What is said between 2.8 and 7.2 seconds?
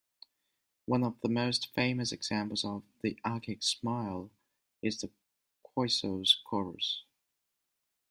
the Archaic Smile is the Kroisos Kouros.